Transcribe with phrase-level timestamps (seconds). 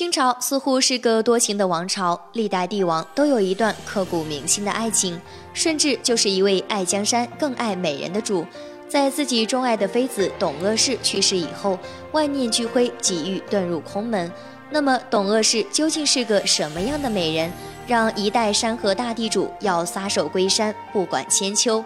[0.00, 5.20] 清朝似乎是个多情的王朝，历代帝王都有一段刻骨铭心的爱情。
[5.52, 8.46] 顺治就是一位爱江山更爱美人的主，
[8.88, 11.78] 在自己钟爱的妃子董鄂氏去世以后，
[12.12, 14.32] 万念俱灰，几欲遁入空门。
[14.70, 17.52] 那么，董鄂氏究竟是个什么样的美人，
[17.86, 21.84] 让一代山河大地主要撒手归山，不管千秋？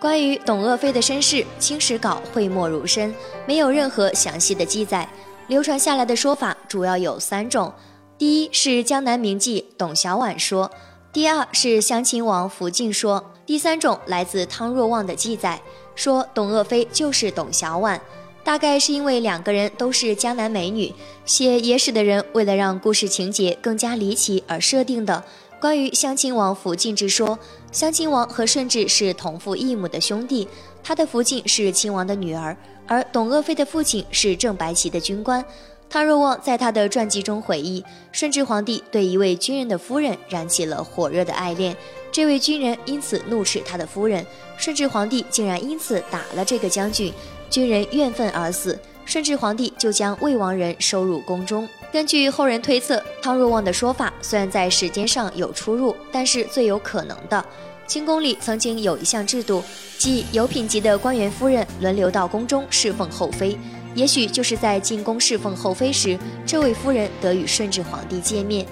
[0.00, 3.14] 关于董鄂妃的身世，《清史稿》讳莫如深，
[3.46, 5.06] 没有任何详细的记载。
[5.48, 7.72] 流传下来的说法主要有三种：
[8.16, 10.70] 第一是江南名妓董小宛说；
[11.12, 15.60] 第二是襄亲王福晋说；第三种来自汤若望的记载，
[15.94, 17.98] 说董鄂妃就是董小宛。
[18.44, 20.92] 大概是因为两个人都是江南美女，
[21.24, 25.22] 写野史的人为了让故事情节更加离奇而设定的。
[25.62, 27.38] 关于襄亲王福晋之说，
[27.70, 30.48] 襄亲王和顺治是同父异母的兄弟，
[30.82, 32.56] 他的福晋是亲王的女儿。
[32.88, 35.44] 而董鄂妃的父亲是正白旗的军官，
[35.88, 41.76] 汤若望在他的传记中回忆，顺治皇帝对一位军人的夫人燃起了火热的爱恋，
[42.10, 44.26] 这位军人因此怒斥他的夫人，
[44.56, 47.14] 顺治皇帝竟然因此打了这个将军，
[47.48, 51.68] 军人怨愤而死，顺治皇帝就将魏王人收入宫中。
[51.92, 57.44] 根据后人推测，汤若望的说法虽然在时间上有出入，但是最有可能的。
[57.86, 59.62] 清宫里曾经有一项制度，
[59.98, 63.58] 即有品级的官员夫人轮流到宫中侍奉后妃。
[63.94, 68.64] 也许就是在进宫侍奉后妃时，这位夫人得与顺治皇帝见面。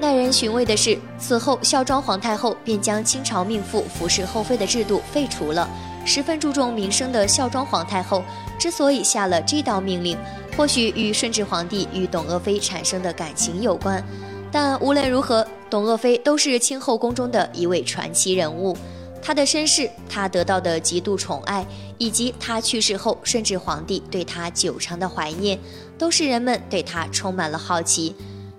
[0.00, 5.68] 耐人寻味的是，此后孝庄皇太后便将清朝命妇服侍后妃的制度废除了。
[6.08, 8.24] 十分注重名声的孝庄皇太后
[8.58, 10.16] 之所以下了这道命令，
[10.56, 14.02] 或许与顺治皇帝与董鄂妃产生的感情有关。
[14.50, 15.46] 但无论如何。
[15.70, 18.74] 董鄂妃都是清后宫中的一位传奇人物，
[19.20, 21.62] 她的身世、她得到的极度宠爱，
[21.98, 25.58] 以及她去世后顺治皇帝对她久长的怀念，
[25.98, 28.16] 都是人们对她充满了好奇。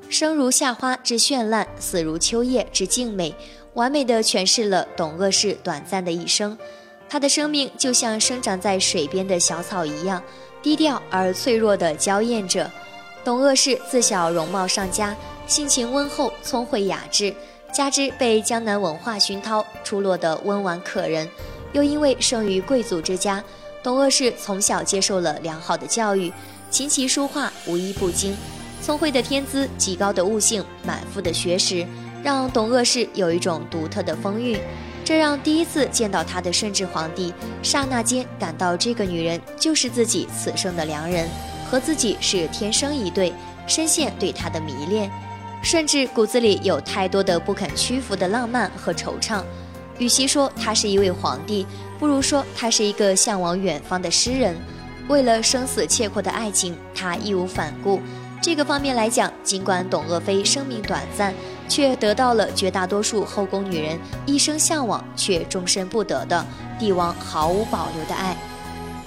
[0.08, 3.34] 生如夏花之绚烂，死如秋叶之静美，
[3.74, 6.56] 完美的诠释了董鄂氏短暂的一生。
[7.10, 10.22] 她的生命就像生长在水边的小草一样，
[10.62, 12.70] 低调而脆弱地娇艳着。
[13.24, 15.16] 董鄂氏自小容貌上佳。
[15.48, 17.34] 性情温厚、聪慧雅致，
[17.74, 21.28] 加之被江南文化熏陶，出落得温婉可人。
[21.74, 23.44] 又因为生于贵族之家，
[23.82, 26.32] 董鄂氏从小接受了良好的教育，
[26.70, 28.38] 琴棋书画无一不精。
[28.84, 31.84] 聪慧的天资、极高的悟性、满腹的学识，
[32.24, 34.62] 让董鄂氏有一种独特的风韵。
[35.10, 37.34] 这让第一次见到她的顺治皇帝，
[37.64, 41.28] 刹那间感到这个女人就是自己此生的良人，
[41.68, 43.34] 和自己是天生一对，
[43.66, 45.10] 深陷对她的迷恋。
[45.64, 49.42] 顺治骨子里有太多的不肯屈服的浪漫和惆怅，
[49.98, 51.66] 与其说他是一位皇帝，
[51.98, 54.56] 不如说他是一个向往远方的诗人。
[55.08, 58.00] 为了生死契阔的爱情，他义无反顾。
[58.44, 61.34] 这个方面来讲，尽管董鄂妃生命短暂，
[61.70, 66.46] 却得到了绝大多数后宫女人一生向往却终身不得的
[66.78, 68.36] 帝王毫无保留的爱。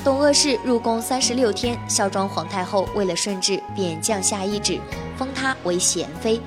[0.05, 4.81] 董鄂氏入宫三十六天，孝庄皇太后为了顺治，便降下懿旨，
[5.17, 6.41] 封她为贤妃。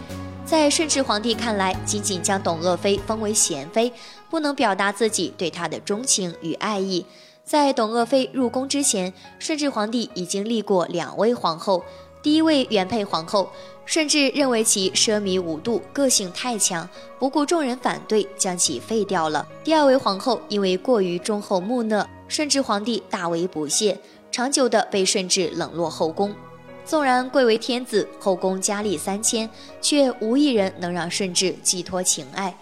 [0.45, 3.91] 在顺治皇帝看来，仅仅将董鄂妃封为贤妃，
[4.29, 7.05] 不能表达自己对她的钟情与爱意。
[7.43, 11.83] 在董鄂妃入宫之前，顺治皇帝已经立过两位皇后。
[12.25, 13.51] 第一位原配皇后，
[13.85, 19.47] 顺治认为其奢靡无度，个性太强，不顾众人反对，将其废掉了。
[19.63, 23.95] 第二位皇后因为过于忠厚木讷，顺治皇帝大为不屑，
[24.31, 26.33] 长久的被顺治冷落后宫。
[26.83, 29.47] 纵然贵为天子，后宫佳丽三千，
[29.79, 32.57] 却无一人能让顺治寄托情爱。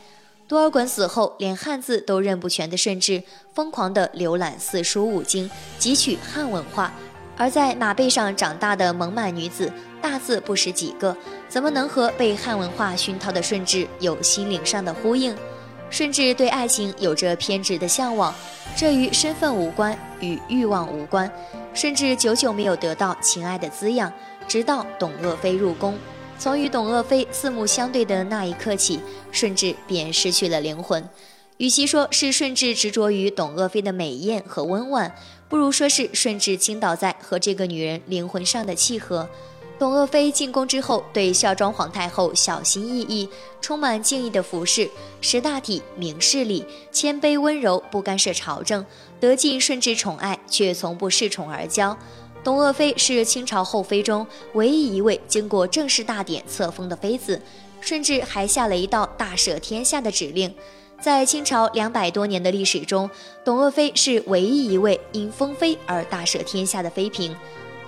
[0.45, 5.49] 多尔衮死后，连汉字都认不全的顺治，疯狂地浏览四书五经，
[5.79, 6.93] 汲取汉文化。
[7.37, 9.71] 而在马背上长大的蒙满女子，
[10.01, 11.15] 大字不识几个，
[11.49, 15.35] 怎么能和被汉文化熏陶的顺治有心灵上的呼应？
[15.89, 18.33] 顺治对爱情有着偏执的向往，
[18.75, 21.31] 这与身份无关，与欲望无关。
[21.73, 24.11] 顺治久久没有得到情爱的滋养，
[24.47, 25.97] 直到董鄂妃入宫，
[26.39, 28.99] 从与董鄂妃四目相对的那一刻起，
[29.31, 31.03] 顺治便失去了灵魂。
[31.57, 35.15] 与其说是顺治执着于董鄂妃的美艳和温婉，
[35.47, 39.29] 不如说是顺治倾倒在和这个女人灵魂上的契合。
[39.79, 43.27] 董鄂妃进宫之后，对孝庄皇太后小心翼翼、
[43.59, 44.89] 充满敬意的服侍，
[45.19, 48.85] 识大体、明事理，谦卑温柔，不干涉朝政，
[49.19, 51.95] 得尽顺治宠爱，却从不恃宠而骄。
[52.43, 57.41] 董鄂妃是清朝后妃中唯一一位经过正式大典册封的妃子，
[57.81, 60.53] 顺治还下了一道大赦天下的指令。
[61.03, 63.09] 在清朝两百多年的历史中，
[63.43, 67.35] 董鄂妃是唯一一位因封妃而大赦天下的妃嫔。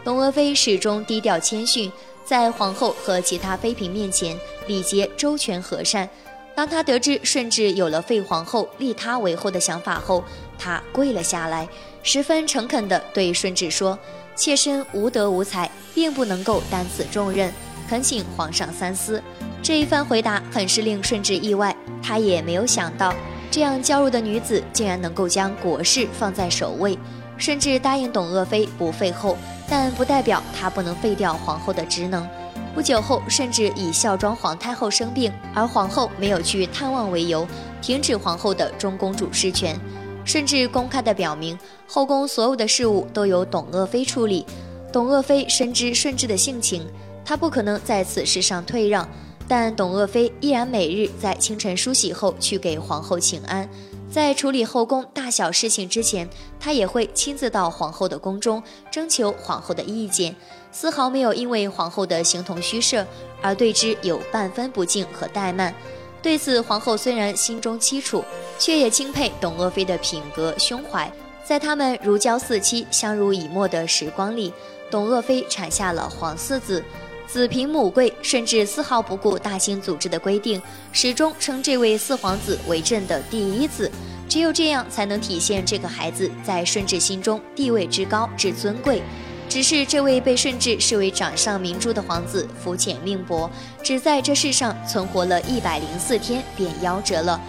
[0.04, 1.90] 董鄂妃始终低调谦逊，
[2.26, 6.10] 在皇后和其他妃嫔面前礼节周全和善。
[6.58, 10.22] 当她得知顺治有了废皇后立她为后的想法后，
[10.60, 11.66] 她跪了下来，
[12.04, 13.98] 十分诚恳地对顺治说
[14.36, 17.50] ：“妾身无德无才，并不能够担此重任，
[17.88, 19.24] 恳请皇上三思。”
[19.66, 23.12] 这一番回答很是令顺治意外，他也没有想到
[23.50, 26.96] 这样娇弱的女子竟然能够将国事放在首位。
[27.36, 29.36] 顺治答应董鄂妃不废后，
[29.68, 32.30] 但不代表他不能废掉皇后的职能。
[32.76, 37.48] 不久后，甚至以孝庄皇太后生病，而皇后没有去探望为由，
[37.82, 39.76] 停止皇后的中宫主事权，
[40.24, 41.58] 甚至公开的表明
[41.88, 44.46] 后宫所有的事务都由董鄂妃处理。
[44.94, 46.86] 董鄂妃深知顺治的性情，
[47.26, 49.10] 她不可能在此事上退让，
[49.48, 53.70] 但董鄂妃依然每日在清晨梳洗后去给皇后请安。
[54.10, 60.36] 在处理后宫大小事情之前，她也会亲自到皇后的宫中征求皇后的意见，
[60.72, 63.06] 丝毫没有因为皇后的形同虚设
[63.42, 65.74] 而对之有半分不敬和怠慢。
[66.22, 68.24] 对此，皇后虽然心中凄楚，
[68.58, 71.12] 却也钦佩董鄂妃的品格胸怀。
[71.44, 74.52] 在他们如胶似漆、相濡以沫的时光里，
[74.90, 76.84] 董鄂妃产下了皇四子。
[77.28, 80.62] 子凭母贵，甚至丝毫不顾大清组织的规定，
[80.92, 83.92] 始终称这位四皇子为朕的第一子。
[84.28, 89.02] 只有这样，才能体现这个孩子在顺治心中地位之高之尊贵。
[89.48, 93.50] 只是这位被顺治视为掌上明珠的皇子，肤浅命薄，
[93.84, 97.40] 只在这世上存活了一百零四天便夭折了。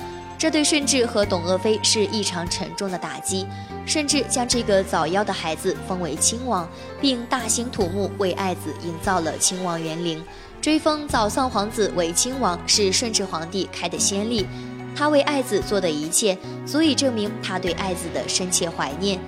[0.47, 3.45] 这对顺治和董鄂妃是异常沉重的打击，
[3.85, 6.69] 甚至将这个早夭的孩子封为亲王，
[7.01, 10.23] 并大兴土木为爱子营造了亲王园林。
[10.63, 14.47] 追封早丧皇子为亲王是顺治皇帝开的先例，
[14.95, 19.19] 他为爱子做的一切足以证明他对爱子的深切怀念。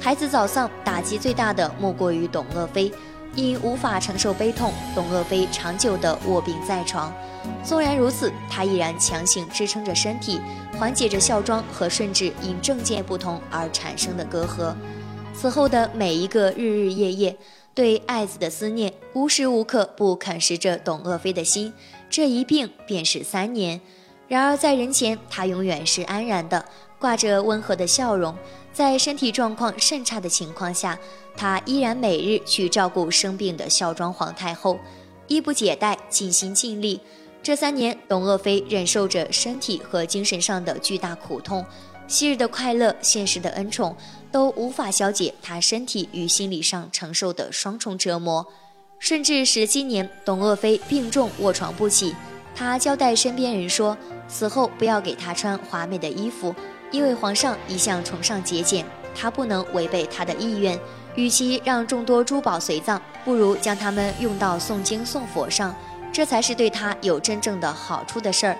[0.00, 2.92] 孩子早丧，打击最大的莫过于董鄂妃。
[3.34, 7.12] 因无法承受悲痛，董鄂妃长久地卧病在床。
[7.64, 10.40] 纵然如此，她依然强行支撑着身体，
[10.78, 14.74] 缓解着孝庄和顺治因政见不同而产生的隔阂。
[15.34, 17.36] 此后的每一个日日夜夜，
[17.74, 21.72] 对爱子的思念无时无刻不啃食着董鄂妃的心。
[22.10, 23.80] 这一病便是三年。
[24.26, 26.64] 然而在人前，她永远是安然的，
[26.98, 28.34] 挂着温和的笑容。
[28.72, 30.98] 在身体状况甚差的情况下，
[31.36, 34.78] 她依然每日去照顾生病的孝庄皇太后，
[35.28, 37.00] 衣不解带，尽心尽力。
[37.48, 41.64] 这三年，董鄂妃忍受着身体和精神上的巨大苦痛，
[42.06, 43.96] 昔日的快乐，现实的恩宠，
[44.30, 48.46] 都无法消解她身体与心理上承受的双重折磨。
[48.98, 52.14] 顺治十七年，董鄂妃病重卧床不起，
[52.54, 53.96] 她交代身边人说，
[54.28, 56.54] 死后不要给她穿华美的衣服。
[56.90, 58.84] 因为皇上一向崇尚节俭，
[59.14, 60.78] 她不能违背他的意愿。
[61.14, 65.74] 与其让众多珠宝随葬，不如将它们用到诵经送佛上，
[66.12, 68.56] 这才是对他有真正的好处的事儿。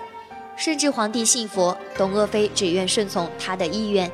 [0.55, 4.11] 顺治皇帝信佛，董鄂妃只愿顺从他的意愿，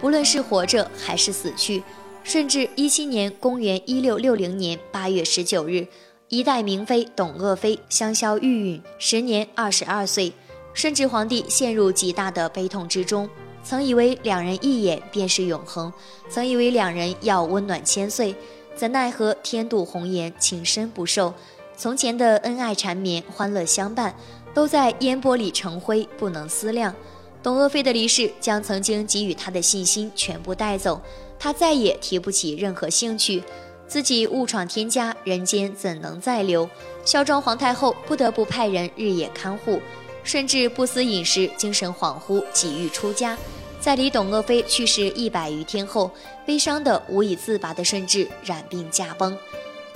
[0.00, 1.82] 不论是活着还是死去。
[2.22, 5.86] 顺治一七年（公元一六六零年）八月十九日，
[6.28, 10.32] 一代明妃董鄂妃香消玉殒，时年二十二岁。
[10.74, 13.28] 顺治皇帝陷入极大的悲痛之中。
[13.64, 15.92] 曾以为两人一眼便是永恒，
[16.30, 18.34] 曾以为两人要温暖千岁，
[18.76, 21.34] 怎奈何天妒红颜，情深不寿。
[21.78, 24.12] 从前的恩爱缠绵，欢乐相伴，
[24.52, 26.92] 都在烟波里成灰，不能思量。
[27.40, 31.00] 董鄂妃的离世，将曾经给予他的信心全部带走，
[31.38, 33.44] 他再也提不起任何兴趣。
[33.86, 36.68] 自己误闯天家，人间怎能再留？
[37.04, 39.80] 孝庄皇太后不得不派人日夜看护。
[40.24, 43.38] 甚至不思饮食，精神恍惚，几欲出家。
[43.80, 46.10] 在离董鄂妃去世一百余天后，
[46.44, 49.38] 悲伤的无以自拔的顺治染病驾崩。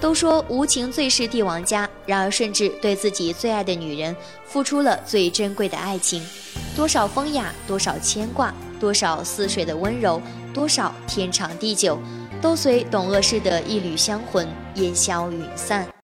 [0.00, 6.24] 都说无情最是帝王家，然而顺治对自己最爱的女人付出了最珍贵的爱情，
[6.74, 10.20] 多少风雅，多少牵挂，多少似水的温柔，
[10.52, 11.98] 多少天长地久，
[12.40, 15.92] 都随董鄂氏的一缕香魂烟消云散。